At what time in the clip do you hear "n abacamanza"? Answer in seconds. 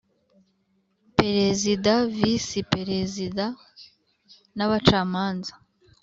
4.57-5.53